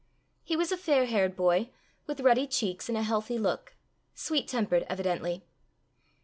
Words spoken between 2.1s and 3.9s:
ruddy cheeks and a healthy look